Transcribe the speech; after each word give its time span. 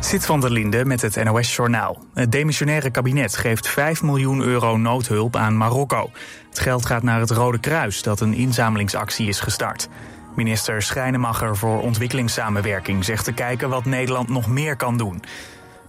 Zit 0.00 0.26
van 0.26 0.40
der 0.40 0.50
Linde 0.50 0.84
met 0.84 1.02
het 1.02 1.24
NOS-journaal. 1.24 2.04
Het 2.14 2.32
demissionaire 2.32 2.90
kabinet 2.90 3.36
geeft 3.36 3.68
5 3.68 4.02
miljoen 4.02 4.40
euro 4.40 4.76
noodhulp 4.76 5.36
aan 5.36 5.56
Marokko. 5.56 6.10
Het 6.48 6.58
geld 6.58 6.86
gaat 6.86 7.02
naar 7.02 7.20
het 7.20 7.30
Rode 7.30 7.58
Kruis, 7.58 8.02
dat 8.02 8.20
een 8.20 8.34
inzamelingsactie 8.34 9.28
is 9.28 9.40
gestart. 9.40 9.88
Minister 10.36 10.82
Schrijnemacher 10.82 11.56
voor 11.56 11.82
ontwikkelingssamenwerking 11.82 13.04
zegt 13.04 13.24
te 13.24 13.32
kijken 13.32 13.68
wat 13.68 13.84
Nederland 13.84 14.28
nog 14.28 14.46
meer 14.46 14.76
kan 14.76 14.98
doen. 14.98 15.22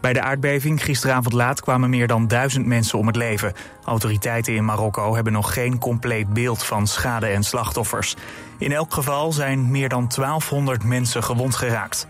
Bij 0.01 0.13
de 0.13 0.21
aardbeving 0.21 0.83
gisteravond 0.83 1.33
laat 1.33 1.61
kwamen 1.61 1.89
meer 1.89 2.07
dan 2.07 2.27
duizend 2.27 2.65
mensen 2.65 2.99
om 2.99 3.07
het 3.07 3.15
leven. 3.15 3.53
Autoriteiten 3.85 4.55
in 4.55 4.65
Marokko 4.65 5.15
hebben 5.15 5.33
nog 5.33 5.53
geen 5.53 5.77
compleet 5.77 6.33
beeld 6.33 6.63
van 6.63 6.87
schade 6.87 7.27
en 7.27 7.43
slachtoffers. 7.43 8.15
In 8.57 8.71
elk 8.71 8.93
geval 8.93 9.31
zijn 9.31 9.71
meer 9.71 9.89
dan 9.89 10.07
1200 10.15 10.83
mensen 10.83 11.23
gewond 11.23 11.55
geraakt. 11.55 12.07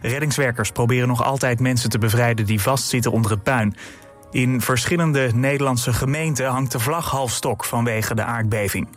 Reddingswerkers 0.00 0.70
proberen 0.70 1.08
nog 1.08 1.24
altijd 1.24 1.60
mensen 1.60 1.90
te 1.90 1.98
bevrijden 1.98 2.46
die 2.46 2.60
vastzitten 2.60 3.12
onder 3.12 3.30
het 3.30 3.42
puin. 3.42 3.76
In 4.30 4.60
verschillende 4.60 5.30
Nederlandse 5.34 5.92
gemeenten 5.92 6.46
hangt 6.46 6.72
de 6.72 6.78
vlag 6.78 7.10
halfstok 7.10 7.64
vanwege 7.64 8.14
de 8.14 8.24
aardbeving. 8.24 8.88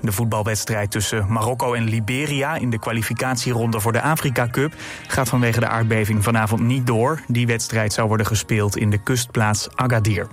De 0.00 0.12
voetbalwedstrijd 0.12 0.90
tussen 0.90 1.32
Marokko 1.32 1.74
en 1.74 1.84
Liberia 1.84 2.54
in 2.54 2.70
de 2.70 2.78
kwalificatieronde 2.78 3.80
voor 3.80 3.92
de 3.92 4.02
Afrika 4.02 4.48
Cup 4.48 4.74
gaat 5.06 5.28
vanwege 5.28 5.60
de 5.60 5.68
aardbeving 5.68 6.24
vanavond 6.24 6.60
niet 6.60 6.86
door. 6.86 7.20
Die 7.26 7.46
wedstrijd 7.46 7.92
zou 7.92 8.08
worden 8.08 8.26
gespeeld 8.26 8.76
in 8.76 8.90
de 8.90 8.98
kustplaats 8.98 9.68
Agadir. 9.74 10.26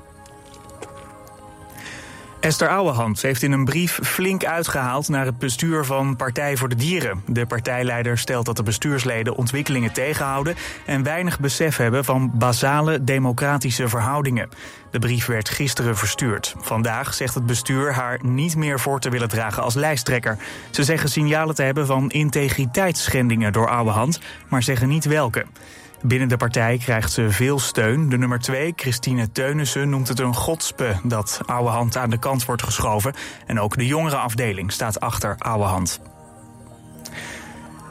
Esther 2.39 2.70
Ouwehand 2.70 3.21
heeft 3.21 3.41
in 3.43 3.52
een 3.52 3.66
brief 3.66 3.99
flink 4.03 4.45
uitgehaald 4.45 5.09
naar 5.09 5.25
het 5.25 5.38
bestuur 5.38 5.85
van 5.85 6.16
Partij 6.16 6.57
voor 6.57 6.70
de 6.70 6.75
Dieren. 6.75 7.23
De 7.27 7.45
partijleider 7.45 8.17
stelt 8.17 8.45
dat 8.45 8.55
de 8.55 8.63
bestuursleden 8.63 9.35
ontwikkelingen 9.35 9.93
tegenhouden 9.93 10.55
en 10.85 11.03
weinig 11.03 11.39
besef 11.39 11.77
hebben 11.77 12.05
van 12.05 12.31
basale 12.34 13.03
democratische 13.03 13.88
verhoudingen. 13.88 14.49
De 14.91 14.99
brief 14.99 15.26
werd 15.26 15.49
gisteren 15.49 15.98
verstuurd. 15.98 16.55
Vandaag 16.60 17.13
zegt 17.13 17.35
het 17.35 17.45
bestuur 17.45 17.93
haar 17.93 18.20
niet 18.21 18.55
meer 18.55 18.79
voor 18.79 18.99
te 18.99 19.10
willen 19.10 19.29
dragen 19.29 19.63
als 19.63 19.73
lijsttrekker. 19.73 20.37
Ze 20.70 20.84
zeggen 20.84 21.10
signalen 21.10 21.55
te 21.55 21.63
hebben 21.63 21.85
van 21.85 22.10
integriteitsschendingen 22.10 23.54
door 23.54 23.70
Ouwehand, 23.70 24.20
maar 24.48 24.63
zeggen 24.63 24.87
niet 24.87 25.05
welke. 25.05 25.45
Binnen 26.01 26.27
de 26.27 26.37
partij 26.37 26.77
krijgt 26.77 27.11
ze 27.11 27.31
veel 27.31 27.59
steun. 27.59 28.09
De 28.09 28.17
nummer 28.17 28.39
2, 28.39 28.73
Christine 28.75 29.31
Teunissen, 29.31 29.89
noemt 29.89 30.07
het 30.07 30.19
een 30.19 30.35
godspe 30.35 30.95
dat 31.03 31.41
oude 31.45 31.69
hand 31.69 31.97
aan 31.97 32.09
de 32.09 32.19
kant 32.19 32.45
wordt 32.45 32.63
geschoven. 32.63 33.13
En 33.45 33.59
ook 33.59 33.77
de 33.77 33.85
jongere 33.85 34.15
afdeling 34.15 34.71
staat 34.71 34.99
achter 34.99 35.35
oude 35.37 35.63
hand. 35.63 36.01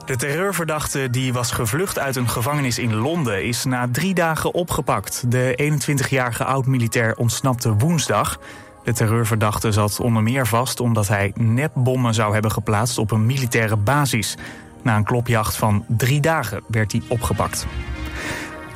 De 0.07 0.17
terreurverdachte 0.17 1.11
die 1.11 1.33
was 1.33 1.51
gevlucht 1.51 1.99
uit 1.99 2.17
een 2.17 2.29
gevangenis 2.29 2.79
in 2.79 2.95
Londen 2.95 3.45
is 3.45 3.65
na 3.65 3.89
drie 3.93 4.15
dagen 4.15 4.55
opgepakt. 4.55 5.25
De 5.31 5.79
21-jarige 5.81 6.45
oud-militair 6.45 7.17
ontsnapte 7.17 7.75
woensdag. 7.75 8.39
De 8.85 8.93
terreurverdachte 8.93 9.73
zat 9.73 10.01
onder 10.01 10.23
meer 10.23 10.47
vast 10.47 10.81
omdat 10.81 11.09
hij 11.09 11.33
nepbommen 11.35 12.15
zou 12.15 12.33
hebben 12.33 12.51
geplaatst 12.53 12.99
op 12.99 13.11
een 13.11 13.27
militaire 13.27 13.77
basis. 13.77 14.37
Na 14.83 14.97
een 14.97 15.05
klopjacht 15.05 15.57
van 15.57 15.85
drie 15.89 16.21
dagen 16.21 16.63
werd 16.69 16.93
hij 16.93 17.03
opgepakt. 17.09 17.67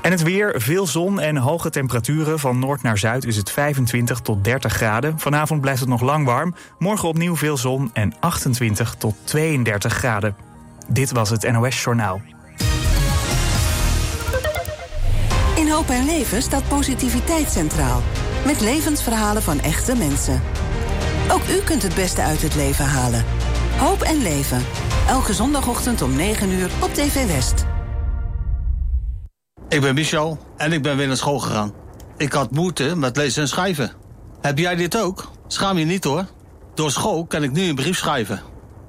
En 0.03 0.11
het 0.11 0.22
weer, 0.22 0.61
veel 0.61 0.86
zon 0.86 1.20
en 1.20 1.36
hoge 1.36 1.70
temperaturen. 1.70 2.39
Van 2.39 2.58
noord 2.58 2.83
naar 2.83 2.98
zuid 2.98 3.25
is 3.25 3.36
het 3.36 3.50
25 3.50 4.20
tot 4.20 4.44
30 4.44 4.72
graden. 4.72 5.19
Vanavond 5.19 5.61
blijft 5.61 5.81
het 5.81 5.89
nog 5.89 6.00
lang 6.00 6.27
warm. 6.27 6.55
Morgen 6.78 7.09
opnieuw 7.09 7.36
veel 7.36 7.56
zon 7.56 7.91
en 7.92 8.14
28 8.20 8.94
tot 8.94 9.14
32 9.25 9.92
graden. 9.92 10.36
Dit 10.89 11.12
was 11.12 11.31
het 11.31 11.53
NOS 11.53 11.83
Journaal. 11.83 12.20
In 15.56 15.70
Hoop 15.70 15.89
en 15.89 16.05
Leven 16.05 16.42
staat 16.42 16.69
positiviteit 16.69 17.50
centraal. 17.50 18.03
Met 18.47 18.61
levensverhalen 18.61 19.42
van 19.42 19.61
echte 19.61 19.97
mensen. 19.97 20.41
Ook 21.31 21.48
u 21.48 21.62
kunt 21.64 21.83
het 21.83 21.94
beste 21.94 22.22
uit 22.22 22.43
het 22.43 22.54
leven 22.54 22.84
halen. 22.84 23.25
Hoop 23.78 24.03
en 24.03 24.22
Leven. 24.22 24.62
Elke 25.09 25.32
zondagochtend 25.32 26.03
om 26.03 26.16
9 26.16 26.50
uur 26.50 26.71
op 26.81 26.94
TV 26.94 27.27
West. 27.27 27.72
Ik 29.72 29.81
ben 29.81 29.94
Michel 29.94 30.38
en 30.56 30.72
ik 30.72 30.83
ben 30.83 30.97
weer 30.97 31.06
naar 31.06 31.16
school 31.16 31.38
gegaan. 31.38 31.75
Ik 32.16 32.33
had 32.33 32.50
moeite 32.50 32.97
met 32.97 33.16
lezen 33.16 33.43
en 33.43 33.49
schrijven. 33.49 33.93
Heb 34.41 34.59
jij 34.59 34.75
dit 34.75 34.97
ook? 34.97 35.31
Schaam 35.47 35.78
je 35.78 35.84
niet 35.84 36.05
hoor. 36.05 36.27
Door 36.75 36.91
school 36.91 37.27
kan 37.27 37.43
ik 37.43 37.53
nu 37.53 37.62
een 37.62 37.75
brief 37.75 37.99
schrijven. 37.99 38.43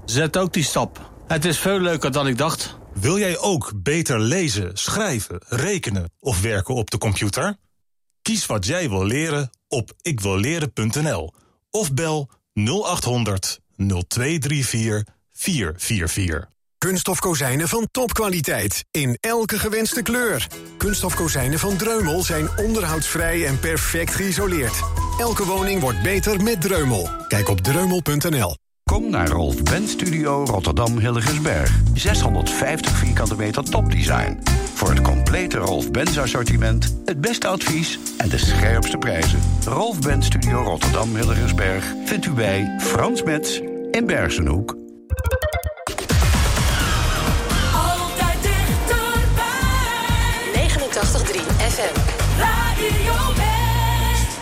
Zet 0.06 0.38
ook 0.38 0.54
die 0.54 0.64
stap. 0.64 1.12
Het 1.28 1.46
is 1.46 1.60
veel 1.60 1.80
leuker 1.80 2.12
dan 2.12 2.28
ik 2.28 2.38
dacht. 2.38 2.78
Wil 2.94 3.18
jij 3.18 3.38
ook 3.38 3.72
beter 3.76 4.20
lezen, 4.20 4.78
schrijven, 4.78 5.42
rekenen 5.48 6.12
of 6.20 6.42
werken 6.42 6.76
op 6.76 6.92
de 6.92 6.98
computer? 6.98 7.56
Kies 8.22 8.46
wat 8.46 8.66
jij 8.66 8.90
wil 8.90 9.06
leren 9.06 9.50
op 9.68 9.92
ikwilleren.nl 10.02 11.34
of 11.70 11.94
bel 11.94 12.30
0800 12.54 13.60
0234 13.76 15.04
444. 15.32 16.53
Kunststof 16.84 17.20
kozijnen 17.20 17.68
van 17.68 17.88
topkwaliteit. 17.92 18.86
In 18.92 19.18
elke 19.20 19.60
gewenste 19.60 20.02
kleur. 20.02 20.48
Kunststof 20.78 21.16
kozijnen 21.16 21.60
van 21.60 21.78
Dreumel 21.78 22.24
zijn 22.24 22.50
onderhoudsvrij 22.58 23.46
en 23.46 23.60
perfect 23.60 24.16
geïsoleerd. 24.16 24.80
Elke 25.20 25.46
woning 25.46 25.82
wordt 25.82 26.02
beter 26.02 26.44
met 26.44 26.62
Dreumel. 26.62 27.10
Kijk 27.28 27.50
op 27.50 27.62
dreumel.nl. 27.62 28.56
Kom 28.84 29.10
naar 29.10 29.28
Rolf 29.28 29.64
Benz 29.64 29.92
Studio 29.92 30.44
Rotterdam 30.46 30.98
Hilligensberg. 30.98 31.80
650 31.94 32.98
vierkante 32.98 33.36
meter 33.36 33.64
topdesign. 33.64 34.40
Voor 34.74 34.90
het 34.90 35.02
complete 35.02 35.58
Rolf 35.58 35.92
Benz 35.92 36.18
assortiment, 36.18 36.96
het 37.06 37.22
beste 37.22 37.48
advies 37.48 38.00
en 38.18 38.30
de 38.30 38.38
scherpste 38.38 38.98
prijzen. 38.98 39.40
Rolf 39.66 40.00
Benz 40.00 40.26
Studio 40.26 40.62
Rotterdam 40.62 41.16
Hilligensberg 41.16 41.94
vindt 42.06 42.26
u 42.26 42.32
bij 42.32 42.76
Frans 42.80 43.24
Metz 43.24 43.60
in 43.92 44.06
Bergenhoek. 44.06 44.82
89.3 51.04 51.44
FM. 51.60 51.94
Radio 52.40 53.14
West. 53.38 54.40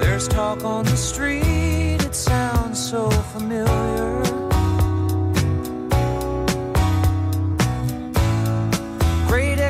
There's 0.00 0.28
talk 0.28 0.64
on 0.64 0.84
the 0.84 0.96
street, 0.96 1.41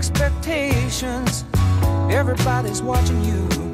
expectations, 0.03 1.45
everybody's 2.11 2.83
watching 2.83 3.23
you. 3.25 3.72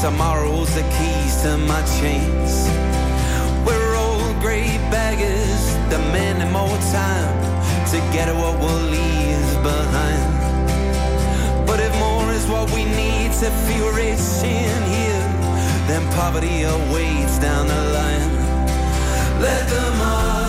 tomorrow's 0.00 0.72
the 0.76 0.82
keys 0.82 1.42
to 1.42 1.58
my 1.58 1.82
chains. 1.98 2.68
We're 3.66 3.96
all 3.96 4.32
gray 4.40 4.78
beggars, 4.90 5.74
demanding 5.90 6.52
more 6.52 6.78
time 6.92 7.34
to 7.90 7.98
get 8.12 8.32
what 8.34 8.58
we'll 8.60 8.86
leave 8.96 9.52
behind. 9.62 11.66
But 11.66 11.80
if 11.80 11.92
more 11.98 12.30
is 12.30 12.46
what 12.46 12.70
we 12.70 12.84
need 12.84 13.32
to 13.42 13.50
feel 13.66 13.90
rich 13.92 14.26
in 14.44 14.82
here, 14.94 15.28
then 15.88 16.02
poverty 16.14 16.62
awaits 16.62 17.38
down 17.38 17.66
the 17.66 17.82
line. 17.98 18.30
Let 19.40 19.68
them 19.68 20.00
all. 20.00 20.47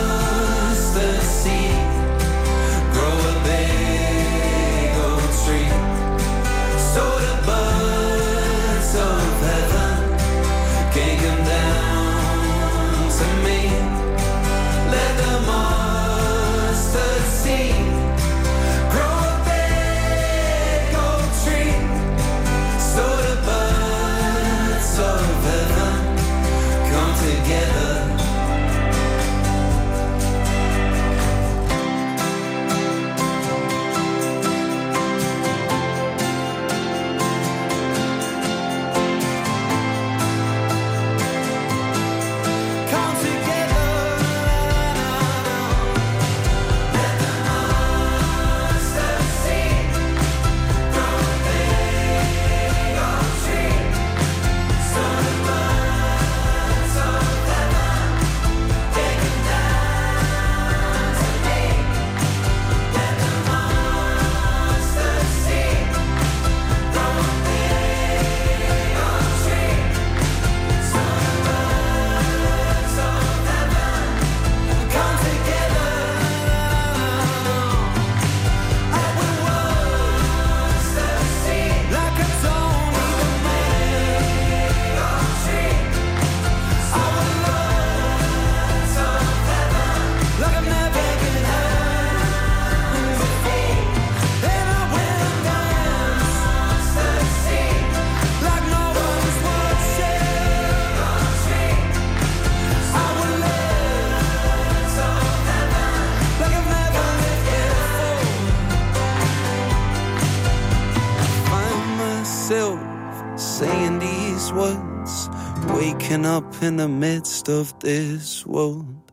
In 116.62 116.78
the 116.78 116.88
midst 116.88 117.50
of 117.50 117.78
this 117.80 118.46
world. 118.46 119.09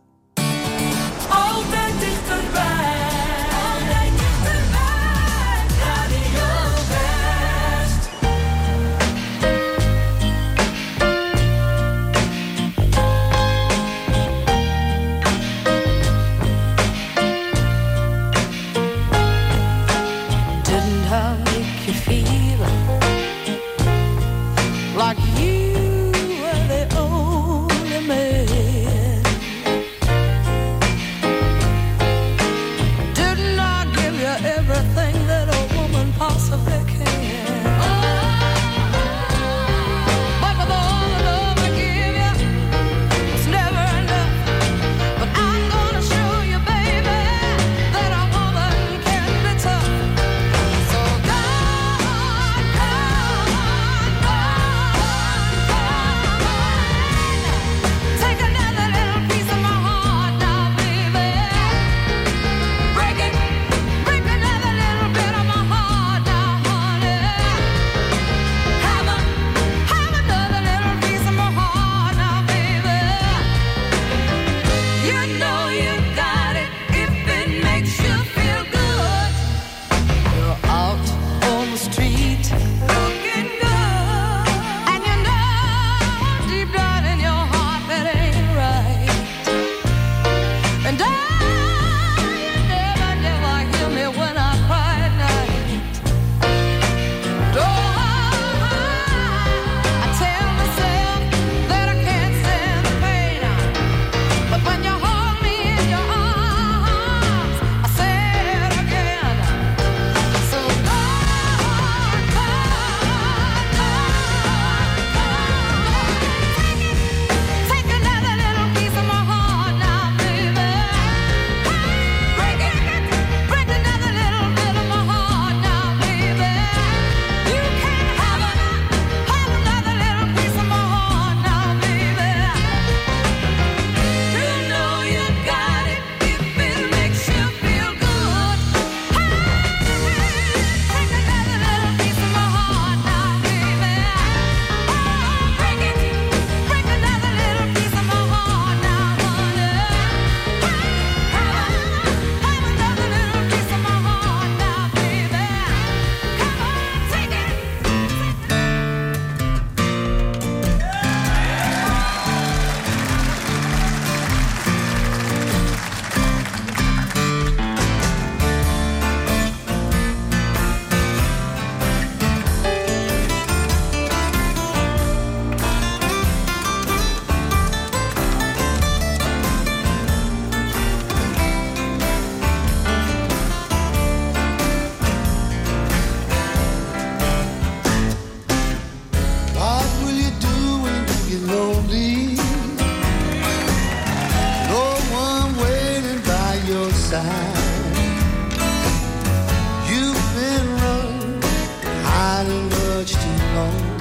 home. 203.57 203.96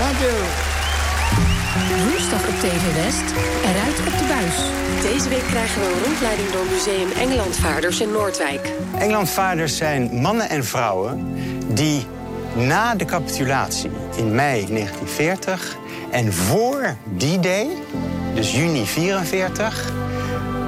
Thank 0.00 0.18
you. 0.18 0.32
Woensdag 2.10 2.48
op 2.48 2.54
TV 2.54 2.94
West, 2.94 3.34
eruit 3.64 3.98
op 3.98 4.18
de 4.18 4.26
buis. 4.28 4.56
Deze 5.12 5.28
week 5.28 5.42
krijgen 5.42 5.80
we 5.80 5.86
een 5.86 6.04
rondleiding 6.04 6.50
door 6.50 6.64
Museum 6.64 7.10
Engelandvaarders 7.10 8.00
in 8.00 8.10
Noordwijk. 8.10 8.72
Engelandvaarders 8.98 9.76
zijn 9.76 10.20
mannen 10.20 10.48
en 10.48 10.64
vrouwen 10.64 11.34
die 11.74 12.06
na 12.54 12.94
de 12.94 13.04
capitulatie 13.04 13.90
in 14.16 14.34
mei 14.34 14.66
1940 14.66 15.76
en 16.10 16.32
voor 16.32 16.96
die 17.04 17.40
day, 17.40 17.68
dus 18.34 18.56
juni 18.56 18.86
44, 18.86 19.92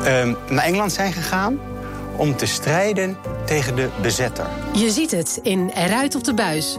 ehm, 0.04 0.34
naar 0.48 0.64
Engeland 0.64 0.92
zijn 0.92 1.12
gegaan 1.12 1.60
om 2.16 2.36
te 2.36 2.46
strijden 2.46 3.16
tegen 3.46 3.76
de 3.76 3.88
bezetter. 4.02 4.46
Je 4.72 4.90
ziet 4.90 5.10
het 5.10 5.40
in 5.42 5.70
Eruit 5.74 6.14
op 6.14 6.24
de 6.24 6.34
buis. 6.34 6.78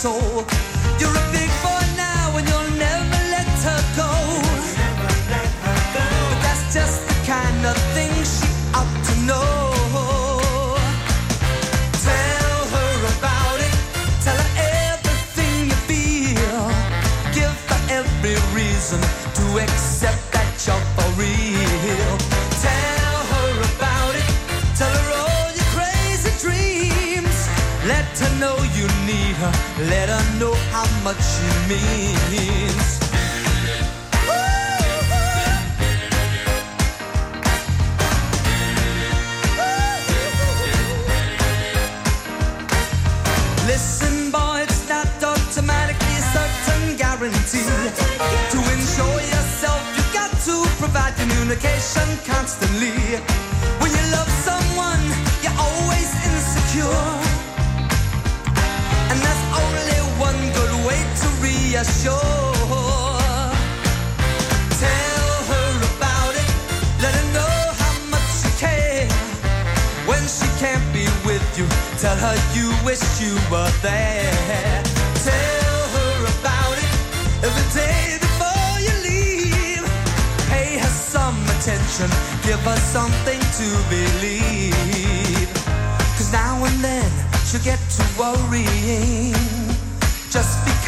soul. 0.00 0.46
You're 0.98 1.14
a 1.14 1.39
Let 29.88 30.10
her 30.10 30.38
know 30.38 30.52
how 30.72 30.84
much 31.02 31.16
she 31.16 31.48
means. 31.66 33.00
Listen, 43.66 44.30
boy, 44.30 44.64
it's 44.64 44.86
not 44.86 45.06
automatically 45.22 46.12
a 46.12 46.24
certain 46.34 46.96
guarantee. 46.96 47.64
To 48.50 48.58
ensure 48.74 49.20
yourself, 49.32 49.80
you 49.96 50.02
got 50.12 50.30
to 50.44 50.68
provide 50.78 51.16
communication 51.16 52.18
constantly. 52.26 53.49
be 61.70 61.76
ashore. 61.76 62.52
Tell 64.82 65.30
her 65.50 65.72
about 65.90 66.34
it, 66.42 66.50
let 67.02 67.14
her 67.14 67.28
know 67.36 67.56
how 67.82 67.94
much 68.10 68.30
you 68.44 68.52
care. 68.58 69.08
When 70.06 70.22
she 70.36 70.48
can't 70.62 70.86
be 70.92 71.06
with 71.26 71.44
you, 71.58 71.66
tell 71.98 72.16
her 72.16 72.36
you 72.56 72.66
wish 72.84 73.04
you 73.22 73.34
were 73.52 73.72
there. 73.82 74.82
Tell 75.28 75.78
her 75.96 76.14
about 76.34 76.76
it 76.84 76.92
every 77.46 77.68
day 77.80 78.18
before 78.24 78.74
you 78.86 78.94
leave. 79.08 79.84
Pay 80.50 80.78
her 80.78 80.94
some 81.14 81.38
attention, 81.54 82.08
give 82.46 82.60
her 82.70 82.80
something 82.96 83.40
to 83.58 83.66
now 86.32 86.64
and 86.64 86.84
then 86.84 87.10
she'll 87.44 87.62
get 87.62 87.78
to 87.90 88.04
worrying 88.18 89.59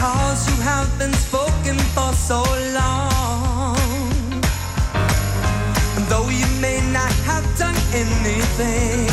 because 0.02 0.50
you 0.50 0.60
have 0.64 0.90
been 0.98 1.12
spoken 1.12 1.78
for 1.94 2.12
so 2.12 2.42
long. 2.74 3.78
And 5.94 6.04
though 6.10 6.28
you 6.28 6.48
may 6.60 6.82
not 6.90 7.14
have 7.30 7.46
done 7.56 7.78
anything, 7.94 9.06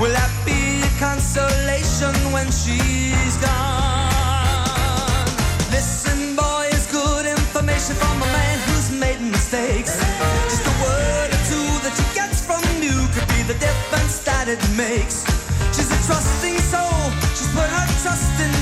will 0.00 0.10
that 0.10 0.34
be 0.44 0.82
a 0.82 0.92
consolation 0.98 2.12
when 2.34 2.50
she's 2.50 3.36
gone? 3.38 4.10
Listen, 5.70 6.34
boy, 6.34 6.66
it's 6.74 6.90
good 6.90 7.26
information 7.26 7.94
from 8.02 8.16
a 8.18 8.26
man 8.34 8.58
who's 8.66 8.90
made 8.90 9.20
mistakes. 9.20 9.94
Just 10.50 10.66
a 10.66 10.74
word 10.82 11.30
or 11.30 11.42
two 11.46 11.70
that 11.86 11.94
she 11.94 12.06
gets 12.18 12.44
from 12.44 12.66
you 12.82 12.98
could 13.14 13.28
be 13.30 13.46
the 13.46 13.54
difference 13.62 14.18
that 14.26 14.48
it 14.48 14.58
makes. 14.74 15.22
She's 15.70 15.90
a 15.94 16.00
trusting 16.02 16.58
soul, 16.66 16.98
she's 17.38 17.50
put 17.54 17.70
her 17.70 17.86
trust 18.02 18.34
in 18.42 18.57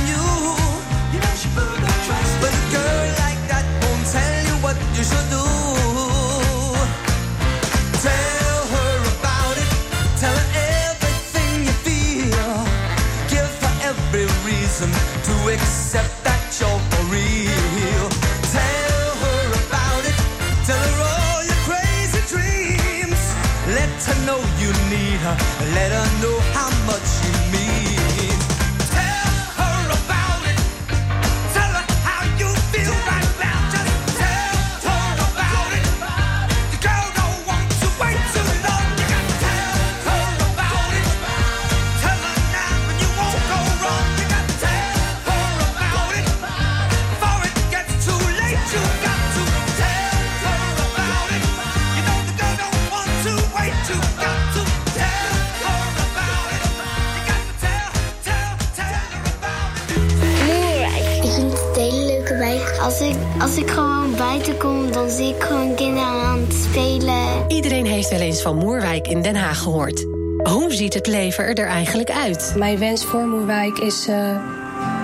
Moerwijk 69.07 69.27
in 69.27 69.33
Den 69.33 69.43
Haag 69.43 69.59
gehoord. 69.59 70.07
Hoe 70.43 70.73
ziet 70.73 70.95
het 70.95 71.07
leven 71.07 71.55
er 71.55 71.67
eigenlijk 71.67 72.11
uit? 72.11 72.55
Mijn 72.57 72.79
wens 72.79 73.05
voor 73.05 73.27
Moerwijk 73.27 73.79
is 73.79 74.09
eh, 74.09 74.37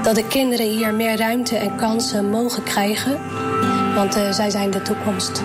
dat 0.03 0.15
de 0.15 0.27
kinderen 0.27 0.67
hier 0.67 0.95
meer 0.95 1.17
ruimte 1.17 1.57
en 1.57 1.77
kansen 1.77 2.31
mogen 2.31 2.63
krijgen. 2.63 3.19
Want 3.95 4.17
eh, 4.17 4.31
zij 4.33 4.51
zijn 4.51 4.71
de 4.71 4.83
toekomst. 4.83 5.43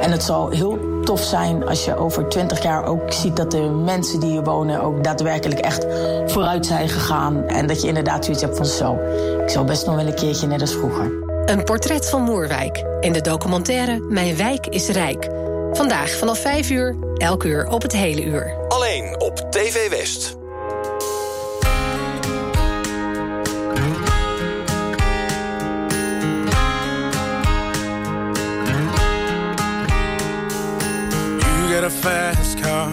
En 0.00 0.10
het 0.10 0.22
zal 0.22 0.50
heel 0.50 1.00
tof 1.04 1.20
zijn 1.20 1.66
als 1.66 1.84
je 1.84 1.96
over 1.96 2.28
20 2.28 2.62
jaar 2.62 2.84
ook 2.84 3.12
ziet 3.12 3.36
dat 3.36 3.50
de 3.50 3.62
mensen 3.62 4.20
die 4.20 4.30
hier 4.30 4.44
wonen 4.44 4.82
ook 4.82 5.04
daadwerkelijk 5.04 5.60
echt 5.60 5.86
vooruit 6.26 6.66
zijn 6.66 6.88
gegaan. 6.88 7.44
En 7.44 7.66
dat 7.66 7.80
je 7.82 7.88
inderdaad 7.88 8.24
zoiets 8.24 8.42
hebt 8.42 8.56
van 8.56 8.66
zo. 8.66 8.98
Ik 9.42 9.50
zou 9.50 9.66
best 9.66 9.86
nog 9.86 9.94
wel 9.94 10.06
een 10.06 10.14
keertje 10.14 10.46
net 10.46 10.60
als 10.60 10.72
vroeger. 10.72 11.12
Een 11.44 11.64
portret 11.64 12.08
van 12.08 12.22
Moerwijk 12.22 12.84
in 13.00 13.12
de 13.12 13.20
documentaire 13.20 14.00
Mijn 14.08 14.36
wijk 14.36 14.66
is 14.66 14.88
rijk. 14.88 15.28
Vandaag 15.74 16.18
vanaf 16.18 16.40
5 16.40 16.70
uur, 16.70 16.96
elk 17.16 17.44
uur 17.44 17.66
op 17.66 17.82
het 17.82 17.92
hele 17.92 18.24
uur. 18.24 18.54
Alleen 18.68 19.20
op 19.20 19.36
TV 19.50 19.88
West. 19.88 20.36
You 31.38 31.74
got 31.74 31.84
a 31.84 31.90
fast 31.90 32.60
car, 32.60 32.88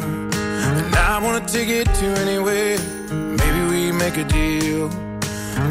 and 0.75 0.95
I 0.95 1.19
wanna 1.21 1.41
take 1.45 1.79
it 1.79 1.85
to 1.93 2.21
anywhere. 2.21 2.77
Maybe 3.11 3.65
we 3.69 3.91
make 3.93 4.19
a 4.19 4.25
deal. 4.25 4.89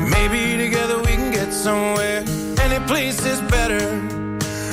Maybe 0.09 0.65
together 0.65 1.01
we 1.01 1.15
can 1.15 1.33
get 1.33 1.55
somewhere. 1.55 2.23
Any 2.65 2.85
place 2.87 3.25
is 3.33 3.41
better. 3.49 4.19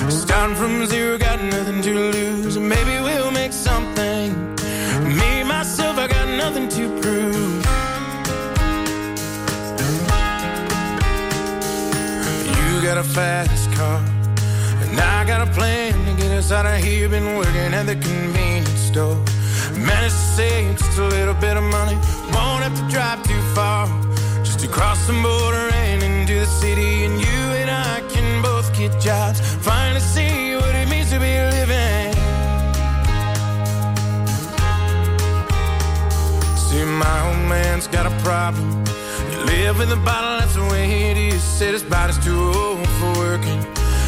Starting 0.10 0.56
from 0.56 0.86
zero, 0.86 1.18
got 1.18 1.42
nothing 1.42 1.82
to 1.82 1.94
lose. 1.94 2.58
Maybe 2.58 2.92
we'll 3.04 3.32
make 3.32 3.52
something. 3.52 4.56
Me, 5.04 5.44
myself, 5.44 5.98
I 5.98 6.08
got 6.08 6.30
nothing 6.30 6.70
to 6.70 7.02
prove. 7.02 7.66
You 12.56 12.82
got 12.82 12.98
a 12.98 13.04
fast 13.04 13.70
car. 13.74 14.00
And 14.82 15.00
I 15.00 15.26
got 15.26 15.46
a 15.46 15.52
plan 15.52 15.94
to 16.06 16.22
get 16.22 16.32
us 16.32 16.54
out 16.54 16.66
of 16.66 16.78
here. 16.82 17.10
Been 17.10 17.36
working 17.36 17.74
at 17.74 17.86
the 17.86 17.96
convenience 17.96 18.70
store. 18.80 19.16
Managed 19.76 20.16
to 20.16 20.36
save 20.38 20.78
just 20.78 20.98
a 21.00 21.08
little 21.08 21.34
bit 21.36 21.58
of 21.58 21.64
money. 21.64 21.96
Won't 22.32 22.64
have 22.64 22.76
to 22.80 22.88
drive 22.90 23.22
too 23.24 23.42
far. 23.54 23.88
Just 24.44 24.62
to 24.62 24.68
cross 24.70 25.06
the 25.06 25.14
border 25.22 25.70
and 25.74 26.02
into 26.02 26.40
the 26.40 26.46
city. 26.46 27.04
And 27.04 27.20
you 27.20 27.47
jobs. 29.00 29.40
Finally 29.64 30.00
see 30.00 30.56
what 30.56 30.74
it 30.76 30.88
means 30.90 31.10
to 31.12 31.20
be 31.20 31.34
living. 31.56 32.14
See, 36.66 36.84
my 36.86 37.18
old 37.28 37.44
man's 37.50 37.88
got 37.88 38.06
a 38.06 38.16
problem. 38.24 38.86
You 39.32 39.40
live 39.46 39.80
in 39.82 39.90
the 39.90 40.02
bottle, 40.10 40.40
that's 40.40 40.56
the 40.56 40.66
way 40.72 41.12
it 41.12 41.18
is. 41.18 41.42
Said 41.42 41.74
his 41.74 41.84
body's 41.84 42.20
too 42.24 42.40
old 42.40 42.88
for 43.00 43.12
working. 43.20 43.62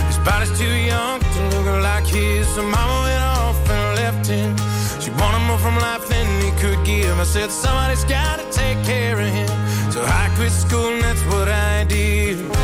His 0.08 0.20
body's 0.20 0.58
too 0.58 0.76
young 0.92 1.20
to 1.20 1.40
look 1.54 1.84
like 1.84 2.06
his. 2.06 2.48
So 2.56 2.62
mama 2.62 2.96
went 3.08 3.24
off 3.24 3.70
and 3.70 3.96
left 4.02 4.28
him. 4.28 4.56
She 5.02 5.12
wanted 5.12 5.46
more 5.48 5.58
from 5.58 5.76
life 5.78 6.08
than 6.10 6.26
he 6.44 6.52
could 6.62 6.86
give. 6.86 7.18
I 7.20 7.24
said, 7.24 7.50
somebody's 7.52 8.04
gotta 8.06 8.44
take 8.52 8.84
care 8.84 9.20
of 9.20 9.28
him. 9.28 9.50
So 9.92 10.04
I 10.04 10.32
quit 10.36 10.52
school 10.52 10.94
and 10.94 11.04
that's 11.04 11.24
what 11.26 11.48
I 11.48 11.84
did. 11.86 12.59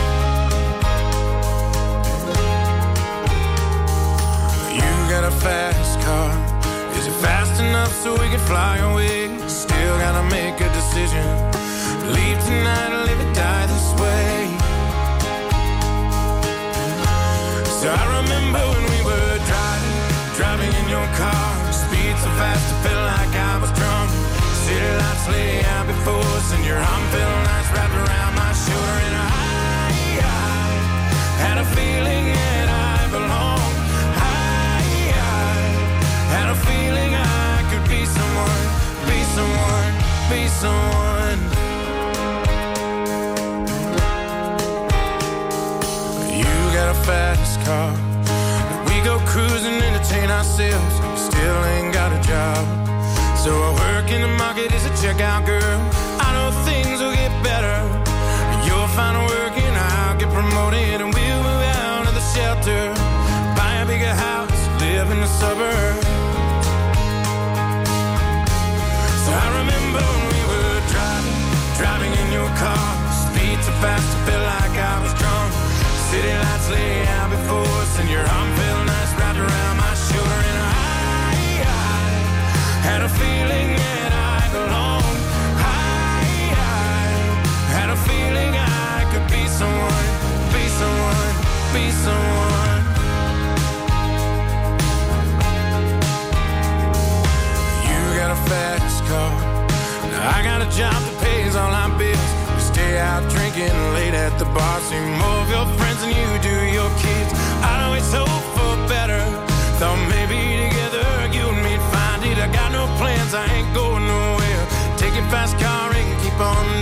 Fast 5.41 5.99
car. 6.01 6.31
Is 6.97 7.07
it 7.07 7.17
fast 7.21 7.59
enough 7.61 7.91
so 8.03 8.13
we 8.13 8.27
can 8.29 8.39
fly 8.39 8.77
away? 8.77 9.27
Still 9.47 9.97
gotta 9.99 10.23
make 10.29 10.59
a 10.61 10.69
decision. 10.79 11.25
Leave 12.15 12.39
tonight 12.45 12.91
or 12.95 13.03
live 13.09 13.21
or 13.25 13.33
die 13.33 13.65
this 13.73 13.89
way. 14.01 14.31
So 17.79 17.87
I 17.89 18.03
remember 18.19 18.61
when 18.73 18.85
we 18.93 18.99
were 19.09 19.35
driving, 19.49 19.99
driving 20.39 20.73
in 20.81 20.87
your 20.89 21.07
car. 21.19 21.47
Speed 21.71 22.15
so 22.23 22.29
fast, 22.39 22.65
I 22.73 22.75
felt 22.85 23.03
like 23.13 23.33
I 23.51 23.53
was 23.61 23.71
drunk. 23.79 24.09
City 24.65 24.91
lights 25.01 25.25
lay 25.29 25.63
out 25.75 25.85
before 25.87 26.25
us, 26.37 26.53
and 26.53 26.63
your 26.65 26.77
arm 26.77 27.03
felt 27.13 27.44
car. 47.65 47.91
We 48.85 49.01
go 49.01 49.17
cruising, 49.25 49.81
entertain 49.81 50.29
ourselves. 50.29 50.95
Still 51.17 51.59
ain't 51.73 51.91
got 51.93 52.13
a 52.13 52.21
job. 52.21 52.61
So 53.43 53.51
I 53.67 53.71
work 53.85 54.07
in 54.11 54.21
the 54.21 54.33
market 54.37 54.71
as 54.71 54.85
a 54.85 54.93
checkout 55.01 55.45
girl. 55.45 55.79
I 56.21 56.29
know 56.35 56.49
things 56.69 57.01
will 57.01 57.15
get 57.23 57.33
better. 57.43 57.77
You'll 58.65 58.91
find 58.93 59.17
work 59.33 59.57
and 59.57 59.75
I'll 59.89 60.17
get 60.21 60.29
promoted 60.29 61.01
and 61.01 61.09
we'll 61.13 61.41
move 61.47 61.65
out 61.81 62.05
of 62.09 62.13
the 62.13 62.25
shelter. 62.33 62.83
Buy 63.57 63.73
a 63.81 63.85
bigger 63.85 64.13
house, 64.13 64.61
live 64.81 65.09
in 65.09 65.19
the 65.25 65.31
suburbs. 65.41 66.05
So 69.25 69.29
I 69.43 69.47
remember 69.59 70.03
when 70.13 70.23
we 70.33 70.41
were 70.53 70.77
driving, 70.93 71.39
driving 71.81 72.13
in 72.21 72.27
your 72.37 72.51
car. 72.61 72.87
Speed 73.25 73.57
so 73.65 73.73
fast, 73.81 74.11
City 76.15 76.31
lights 76.31 76.69
lay 76.69 77.03
out 77.19 77.29
before 77.29 77.67
us, 77.83 77.99
and 77.99 78.09
your 78.09 78.23
arm 78.23 78.49
felt 78.55 78.85
nice 78.87 79.11
wrapped 79.19 79.37
around 79.37 79.75
my 79.83 79.93
shoulder. 80.07 80.39
And 80.51 80.59
I, 80.63 81.59
I 81.59 82.07
had 82.87 83.01
a 83.03 83.11
feeling 83.19 83.69
that 83.75 84.11
I 84.15 84.39
belonged. 84.55 85.19
I, 85.59 86.23
I 86.55 87.03
had 87.75 87.89
a 87.91 87.99
feeling 88.07 88.51
I 88.55 89.03
could 89.11 89.27
be 89.27 89.43
someone, 89.59 90.07
be 90.55 90.63
someone, 90.79 91.31
be 91.75 91.91
someone. 92.05 92.79
You 97.91 97.99
got 98.15 98.31
a 98.31 98.39
fast 98.47 99.03
car, 99.11 99.31
I 100.31 100.39
got 100.47 100.63
a 100.63 100.69
job 100.79 100.95
that 100.95 101.17
pays 101.27 101.57
all 101.57 101.71
my 101.71 101.91
bills. 101.99 102.31
We 102.55 102.61
stay 102.61 102.99
out 102.99 103.29
drinking 103.29 103.75
late 103.99 104.15
at 104.15 104.39
the 104.39 104.45
bar, 104.55 104.79
see 104.79 104.95
more 105.19 105.39
of 105.43 105.49
your 105.49 105.67
friends 105.75 105.94
than 106.05 106.15
you 106.15 106.39
do 106.41 106.55
your 106.71 106.89
kids. 106.97 107.31
I 107.61 107.85
always 107.85 108.11
hope 108.11 108.45
for 108.55 108.73
better. 108.87 109.21
Thought 109.79 109.99
maybe 110.09 110.69
together 110.69 111.05
you 111.33 111.47
and 111.49 111.63
me'd 111.63 111.81
find 111.93 112.23
it. 112.25 112.37
I 112.37 112.47
got 112.51 112.71
no 112.71 112.85
plans, 112.97 113.33
I 113.33 113.45
ain't 113.45 113.73
going 113.73 114.05
nowhere. 114.05 114.65
Take 114.97 115.15
your 115.15 115.27
fast 115.29 115.57
car 115.59 115.91
and 115.91 116.21
keep 116.21 116.39
on. 116.39 116.74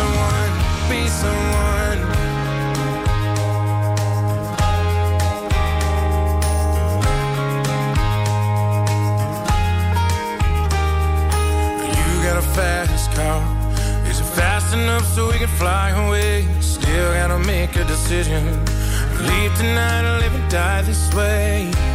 someone, 0.00 0.52
be 0.88 1.00
someone. 1.08 1.98
You 11.96 12.14
got 12.26 12.36
a 12.36 12.46
fast 12.56 13.12
car. 13.12 13.40
Is 14.08 14.20
it 14.20 14.24
fast 14.24 14.74
enough 14.74 15.04
so 15.04 15.28
we 15.28 15.38
can 15.38 15.48
fly 15.62 15.90
away? 16.04 16.48
Still 16.60 17.12
gotta 17.14 17.38
make 17.38 17.76
a 17.76 17.84
decision. 17.84 18.42
Leave 19.28 19.54
tonight 19.56 20.04
or 20.08 20.18
live 20.22 20.34
and 20.34 20.50
die 20.50 20.82
this 20.82 21.12
way 21.14 21.89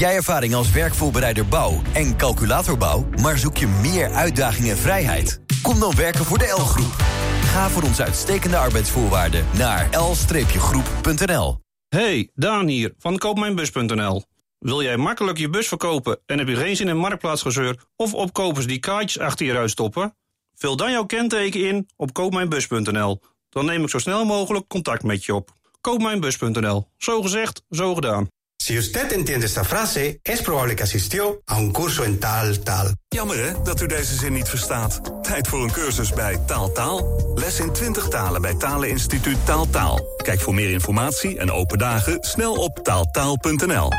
jij 0.00 0.14
ervaring 0.14 0.54
als 0.54 0.70
werkvoorbereider 0.70 1.46
bouw 1.46 1.82
en 1.92 2.16
calculatorbouw, 2.16 3.06
maar 3.22 3.38
zoek 3.38 3.56
je 3.56 3.66
meer 3.66 4.10
uitdaging 4.10 4.68
en 4.68 4.76
vrijheid? 4.76 5.40
Kom 5.62 5.80
dan 5.80 5.94
werken 5.96 6.24
voor 6.24 6.38
de 6.38 6.46
L-groep. 6.46 6.94
Ga 7.42 7.68
voor 7.68 7.82
onze 7.82 8.02
uitstekende 8.04 8.56
arbeidsvoorwaarden 8.56 9.46
naar 9.58 9.88
l-groep.nl. 9.98 11.58
Hey, 11.88 12.30
Daan 12.34 12.66
hier 12.66 12.94
van 12.98 13.18
koopmijnbus.nl. 13.18 14.24
Wil 14.58 14.82
jij 14.82 14.96
makkelijk 14.96 15.38
je 15.38 15.50
bus 15.50 15.68
verkopen 15.68 16.18
en 16.26 16.38
heb 16.38 16.48
je 16.48 16.56
geen 16.56 16.76
zin 16.76 16.88
in 16.88 16.96
marktplaatsgezeur 16.96 17.84
of 17.96 18.14
opkopers 18.14 18.66
die 18.66 18.78
kaartjes 18.78 19.22
achter 19.22 19.46
je 19.46 19.54
huis 19.54 19.72
stoppen? 19.72 20.16
Vul 20.54 20.76
dan 20.76 20.90
jouw 20.90 21.04
kenteken 21.04 21.68
in 21.68 21.88
op 21.96 22.12
koopmijnbus.nl. 22.12 23.20
Dan 23.48 23.64
neem 23.64 23.82
ik 23.82 23.90
zo 23.90 23.98
snel 23.98 24.24
mogelijk 24.24 24.68
contact 24.68 25.02
met 25.02 25.24
je 25.24 25.34
op. 25.34 25.52
Koopmijnbus.nl. 25.80 26.88
Zo 26.96 27.22
gezegd, 27.22 27.62
zo 27.70 27.94
gedaan. 27.94 28.28
Si 28.62 28.76
usted 28.76 29.12
entiende 29.12 29.46
esta 29.46 29.64
frase, 29.64 30.20
es 30.22 30.42
probable 30.42 30.76
que 30.76 30.82
asistió 30.82 31.40
a 31.46 31.56
un 31.56 31.72
curso 31.72 32.04
en 32.04 32.18
tal 32.18 32.58
tal. 32.58 32.94
Jammer 33.08 33.36
hè, 33.36 33.62
dat 33.62 33.80
u 33.80 33.86
deze 33.86 34.14
zin 34.14 34.32
niet 34.32 34.48
verstaat. 34.48 35.00
Tijd 35.22 35.48
voor 35.48 35.62
een 35.62 35.72
cursus 35.72 36.12
bij 36.12 36.36
Taal 36.46 36.72
Taal. 36.72 37.32
Les 37.34 37.60
in 37.60 37.72
20 37.72 38.08
talen 38.08 38.42
bij 38.42 38.54
Taleninstituut 38.54 39.46
Taal 39.46 39.70
Taal. 39.70 40.00
Kijk 40.16 40.40
voor 40.40 40.54
meer 40.54 40.70
informatie 40.70 41.38
en 41.38 41.50
open 41.50 41.78
dagen 41.78 42.16
snel 42.20 42.54
op 42.54 42.78
taaltaal.nl. 42.82 43.92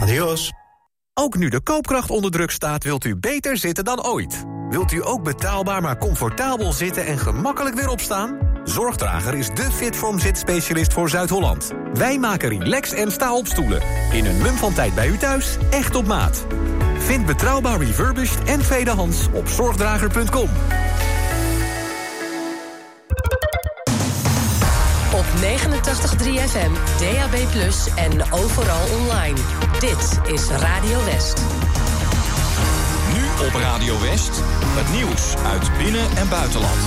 Adios. 0.00 0.52
Ook 1.14 1.36
nu 1.36 1.48
de 1.48 1.62
koopkracht 1.62 2.10
onder 2.10 2.30
druk 2.30 2.50
staat, 2.50 2.84
wilt 2.84 3.04
u 3.04 3.16
beter 3.16 3.56
zitten 3.56 3.84
dan 3.84 4.04
ooit. 4.04 4.44
Wilt 4.68 4.92
u 4.92 5.06
ook 5.06 5.22
betaalbaar 5.22 5.82
maar 5.82 5.98
comfortabel 5.98 6.72
zitten 6.72 7.06
en 7.06 7.18
gemakkelijk 7.18 7.74
weer 7.74 7.88
opstaan? 7.88 8.51
Zorgdrager 8.64 9.34
is 9.34 9.48
de 9.48 9.68
Fitform 9.72 10.18
zitspecialist 10.18 10.92
voor 10.92 11.08
Zuid-Holland. 11.08 11.72
Wij 11.94 12.18
maken 12.18 12.48
relax 12.48 12.92
en 12.92 13.12
sta-opstoelen. 13.12 13.82
In 14.12 14.26
een 14.26 14.42
mum 14.42 14.54
van 14.54 14.72
tijd 14.72 14.94
bij 14.94 15.08
u 15.08 15.16
thuis, 15.16 15.56
echt 15.70 15.94
op 15.94 16.06
maat. 16.06 16.46
Vind 16.98 17.26
betrouwbaar 17.26 17.78
refurbished 17.78 18.44
en 18.44 18.60
tweedehands 18.60 19.26
op 19.32 19.48
zorgdrager.com. 19.48 20.48
Op 25.14 25.24
89.3 25.40 26.48
FM, 26.48 26.72
DAB+, 26.98 27.34
en 27.96 28.32
overal 28.32 28.86
online. 29.00 29.38
Dit 29.78 30.32
is 30.32 30.48
Radio 30.48 31.04
West. 31.04 31.42
Nu 33.12 33.46
op 33.46 33.54
Radio 33.54 34.00
West, 34.00 34.42
het 34.64 34.92
nieuws 34.92 35.34
uit 35.52 35.78
binnen- 35.78 36.16
en 36.16 36.28
buitenland. 36.28 36.80